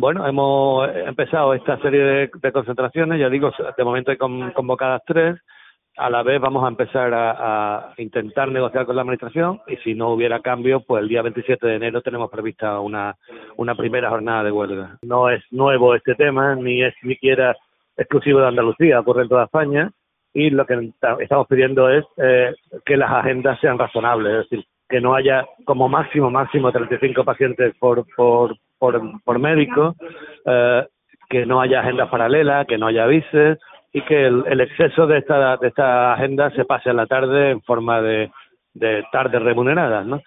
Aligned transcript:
bueno, 0.00 0.26
hemos 0.26 0.88
empezado 1.06 1.54
esta 1.54 1.78
serie 1.78 2.30
de, 2.42 2.52
concentraciones, 2.52 3.20
ya 3.20 3.28
digo, 3.28 3.52
de 3.76 3.84
momento 3.84 4.10
hay 4.10 4.16
convocadas 4.16 5.02
tres, 5.06 5.36
a 5.96 6.08
la 6.08 6.22
vez 6.22 6.40
vamos 6.40 6.64
a 6.64 6.68
empezar 6.68 7.12
a, 7.12 7.92
intentar 7.98 8.50
negociar 8.50 8.86
con 8.86 8.96
la 8.96 9.02
administración 9.02 9.60
y 9.66 9.76
si 9.76 9.94
no 9.94 10.10
hubiera 10.10 10.40
cambio, 10.40 10.80
pues 10.80 11.02
el 11.02 11.08
día 11.08 11.22
27 11.22 11.66
de 11.66 11.76
enero 11.76 12.00
tenemos 12.00 12.30
prevista 12.30 12.80
una, 12.80 13.14
una 13.56 13.74
primera 13.74 14.08
jornada 14.08 14.44
de 14.44 14.52
huelga. 14.52 14.98
No 15.02 15.28
es 15.28 15.42
nuevo 15.50 15.94
este 15.94 16.14
tema, 16.14 16.54
ni 16.54 16.82
es 16.82 16.94
siquiera 17.02 17.56
exclusivo 17.96 18.40
de 18.40 18.48
Andalucía, 18.48 19.00
ocurre 19.00 19.22
en 19.22 19.28
toda 19.28 19.44
España 19.44 19.90
y 20.32 20.50
lo 20.50 20.64
que 20.64 20.90
estamos 21.20 21.46
pidiendo 21.48 21.90
es 21.90 22.04
eh, 22.16 22.54
que 22.86 22.96
las 22.96 23.10
agendas 23.10 23.60
sean 23.60 23.78
razonables, 23.78 24.32
es 24.32 24.50
decir, 24.50 24.64
que 24.88 25.00
no 25.00 25.14
haya 25.14 25.46
como 25.64 25.88
máximo, 25.88 26.30
máximo 26.30 26.72
35 26.72 27.24
pacientes 27.24 27.74
por, 27.78 28.06
por, 28.16 28.56
por, 28.80 29.00
por 29.22 29.38
médico, 29.38 29.94
eh, 30.44 30.84
que 31.28 31.46
no 31.46 31.60
haya 31.60 31.80
agendas 31.80 32.08
paralelas, 32.08 32.66
que 32.66 32.78
no 32.78 32.88
haya 32.88 33.04
avises, 33.04 33.58
y 33.92 34.02
que 34.02 34.26
el, 34.26 34.60
exceso 34.60 35.06
de 35.06 35.18
esta, 35.18 35.56
de 35.58 35.68
esta 35.68 36.14
agenda 36.14 36.50
se 36.50 36.64
pase 36.64 36.90
a 36.90 36.94
la 36.94 37.06
tarde 37.06 37.50
en 37.50 37.62
forma 37.62 38.00
de, 38.00 38.30
de 38.74 39.04
tardes 39.12 39.42
remuneradas, 39.42 40.06
¿no? 40.06 40.20